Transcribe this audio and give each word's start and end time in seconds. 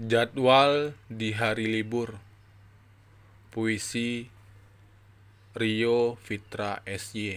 Jadwal 0.00 0.96
di 1.12 1.28
hari 1.36 1.68
libur. 1.68 2.16
Puisi 3.52 4.24
Rio 5.52 6.16
Fitra 6.16 6.80
SY 6.88 7.36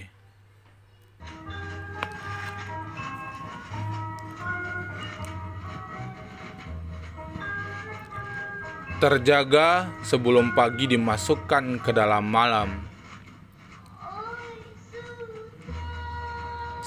Terjaga 9.03 9.91
sebelum 10.07 10.55
pagi 10.55 10.87
dimasukkan 10.87 11.83
ke 11.83 11.91
dalam 11.91 12.23
malam. 12.23 12.71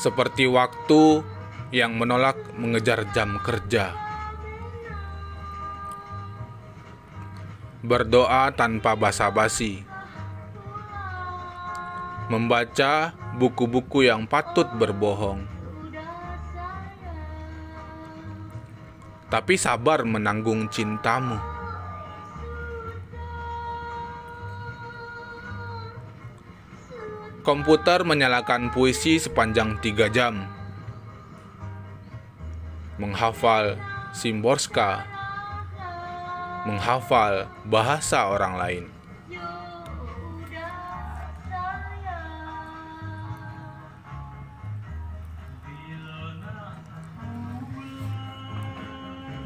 Seperti 0.01 0.49
waktu 0.49 1.21
yang 1.69 2.01
menolak 2.01 2.41
mengejar 2.57 3.05
jam 3.13 3.37
kerja 3.45 4.06
berdoa 7.87 8.51
tanpa 8.51 8.99
basa-basi, 8.99 9.87
membaca 12.27 13.15
buku-buku 13.39 14.11
yang 14.11 14.27
patut 14.27 14.67
berbohong, 14.75 15.47
tapi 19.31 19.55
sabar 19.55 20.03
menanggung 20.03 20.67
cintamu. 20.67 21.39
Komputer 27.47 28.03
menyalakan 28.03 28.75
puisi 28.75 29.23
sepanjang 29.23 29.79
tiga 29.79 30.11
jam, 30.11 30.51
menghafal 32.99 33.79
Simborska 34.11 35.16
menghafal 36.67 37.47
bahasa 37.63 38.27
orang 38.27 38.55
lain. 38.59 38.85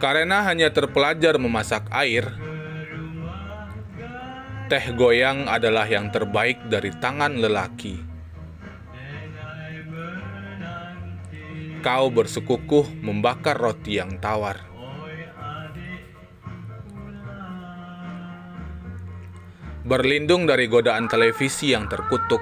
Karena 0.01 0.49
hanya 0.49 0.73
terpelajar 0.73 1.37
memasak 1.37 1.85
air, 1.93 2.33
teh 4.73 4.97
goyang 4.97 5.45
adalah 5.45 5.85
yang 5.85 6.09
terbaik 6.09 6.57
dari 6.73 6.89
tangan 6.97 7.37
lelaki. 7.37 8.01
Kau 11.85 12.09
bersekukuh 12.09 12.89
membakar 13.05 13.61
roti 13.61 14.01
yang 14.01 14.17
tawar. 14.17 14.70
Berlindung 19.91 20.47
dari 20.47 20.71
godaan 20.71 21.11
televisi 21.11 21.75
yang 21.75 21.91
terkutuk. 21.91 22.39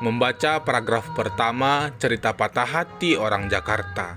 Membaca 0.00 0.64
paragraf 0.64 1.12
pertama 1.12 1.92
cerita 2.00 2.32
patah 2.32 2.64
hati 2.64 3.20
orang 3.20 3.52
Jakarta. 3.52 4.16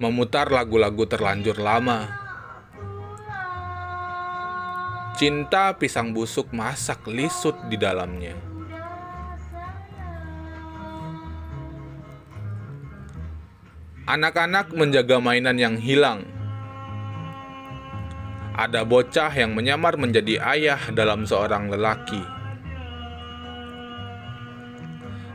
Memutar 0.00 0.48
lagu-lagu 0.48 1.04
terlanjur 1.04 1.60
lama. 1.60 2.08
Cinta 5.20 5.76
pisang 5.76 6.16
busuk 6.16 6.48
masak 6.56 7.04
lisut 7.12 7.60
di 7.68 7.76
dalamnya. 7.76 8.32
Anak-anak 14.08 14.72
menjaga 14.72 15.20
mainan 15.20 15.60
yang 15.60 15.76
hilang 15.76 16.31
ada 18.62 18.86
bocah 18.86 19.34
yang 19.34 19.58
menyamar 19.58 19.98
menjadi 19.98 20.38
ayah 20.54 20.78
dalam 20.94 21.26
seorang 21.26 21.66
lelaki. 21.66 22.22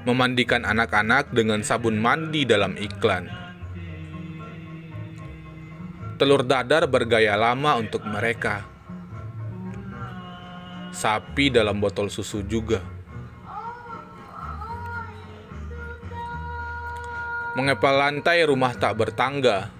Memandikan 0.07 0.63
anak-anak 0.63 1.35
dengan 1.35 1.59
sabun 1.59 1.99
mandi 1.99 2.47
dalam 2.47 2.79
iklan. 2.79 3.27
Telur 6.15 6.47
dadar 6.47 6.87
bergaya 6.87 7.35
lama 7.35 7.75
untuk 7.75 8.07
mereka. 8.07 8.63
Sapi 10.95 11.51
dalam 11.51 11.83
botol 11.83 12.07
susu 12.07 12.47
juga. 12.47 12.79
Mengepal 17.59 17.95
lantai 17.99 18.47
rumah 18.47 18.71
tak 18.73 18.95
bertangga 18.95 19.76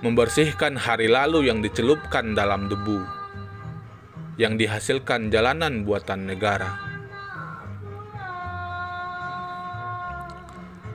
membersihkan 0.00 0.80
hari 0.80 1.12
lalu 1.12 1.52
yang 1.52 1.60
dicelupkan 1.60 2.32
dalam 2.32 2.72
debu, 2.72 3.04
yang 4.40 4.56
dihasilkan 4.56 5.28
jalanan 5.28 5.84
buatan 5.84 6.24
negara. 6.24 6.80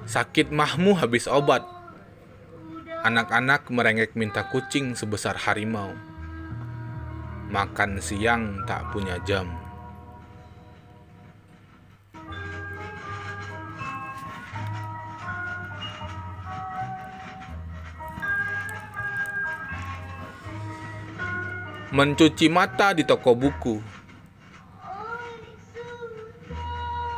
Sakit 0.05 0.53
mahmu 0.53 0.97
habis 0.97 1.25
obat. 1.25 1.65
Anak-anak 3.05 3.69
merengek 3.69 4.17
minta 4.17 4.45
kucing 4.49 4.97
sebesar 4.97 5.37
harimau. 5.37 5.93
Makan 7.53 8.01
siang 8.01 8.65
tak 8.65 8.89
punya 8.89 9.21
jam. 9.25 9.64
Mencuci 21.95 22.51
mata 22.51 22.91
di 22.91 23.07
toko 23.07 23.31
buku, 23.39 23.79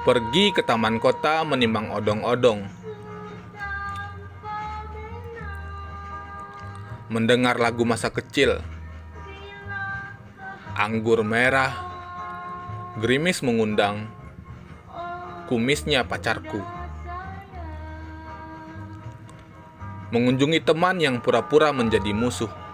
pergi 0.06 0.54
ke 0.54 0.62
taman 0.62 1.02
kota 1.02 1.42
menimbang 1.42 1.90
odong-odong, 1.98 2.62
mendengar 7.10 7.58
lagu 7.58 7.90
masa 7.90 8.14
kecil, 8.14 8.62
anggur 10.78 11.26
merah, 11.26 11.74
gerimis 13.02 13.42
mengundang, 13.42 14.06
kumisnya 15.50 16.06
pacarku. 16.06 16.62
Mengunjungi 20.14 20.62
teman 20.62 21.02
yang 21.02 21.18
pura-pura 21.18 21.74
menjadi 21.74 22.14
musuh. 22.14 22.67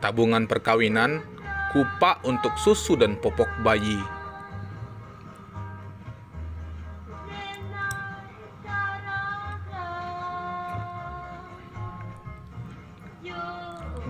Tabungan 0.00 0.48
perkawinan, 0.48 1.20
kupak 1.70 2.24
untuk 2.24 2.56
susu 2.56 2.96
dan 2.96 3.20
popok 3.20 3.48
bayi. 3.60 4.00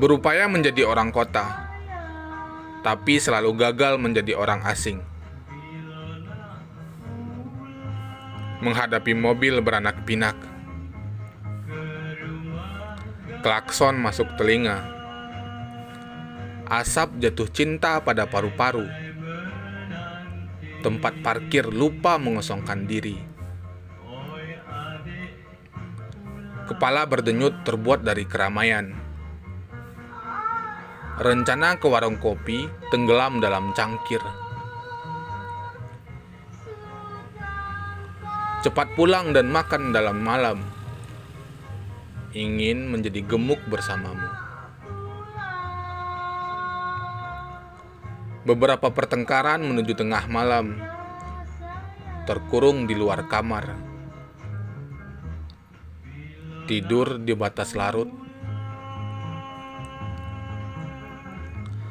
Berupaya 0.00 0.48
menjadi 0.48 0.88
orang 0.88 1.12
kota, 1.12 1.68
tapi 2.80 3.20
selalu 3.20 3.52
gagal 3.52 4.00
menjadi 4.00 4.32
orang 4.32 4.64
asing. 4.64 5.04
Menghadapi 8.64 9.12
mobil 9.12 9.60
beranak 9.60 10.00
pinak, 10.08 10.36
klakson 13.44 14.00
masuk 14.00 14.28
telinga 14.40 14.99
Asap 16.70 17.18
jatuh 17.18 17.50
cinta 17.50 17.98
pada 17.98 18.30
paru-paru. 18.30 18.86
Tempat 20.86 21.18
parkir 21.18 21.66
lupa 21.66 22.14
mengosongkan 22.14 22.86
diri. 22.86 23.18
Kepala 26.70 27.10
berdenyut 27.10 27.66
terbuat 27.66 28.06
dari 28.06 28.22
keramaian. 28.22 28.94
Rencana 31.18 31.74
ke 31.74 31.90
warung 31.90 32.22
kopi 32.22 32.70
tenggelam 32.94 33.42
dalam 33.42 33.74
cangkir. 33.74 34.22
Cepat 38.62 38.94
pulang 38.94 39.34
dan 39.34 39.50
makan 39.50 39.90
dalam 39.90 40.22
malam. 40.22 40.62
Ingin 42.30 42.94
menjadi 42.94 43.26
gemuk 43.26 43.58
bersamamu. 43.66 44.39
Beberapa 48.40 48.88
pertengkaran 48.88 49.60
menuju 49.60 49.92
tengah 50.00 50.24
malam, 50.24 50.80
terkurung 52.24 52.88
di 52.88 52.96
luar 52.96 53.28
kamar, 53.28 53.76
tidur 56.64 57.20
di 57.20 57.36
batas 57.36 57.76
larut, 57.76 58.08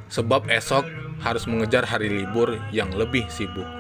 sebab 0.10 0.50
esok 0.50 0.90
harus 1.22 1.46
mengejar 1.46 1.86
hari 1.86 2.10
libur 2.10 2.58
yang 2.74 2.90
lebih 2.98 3.30
sibuk. 3.30 3.79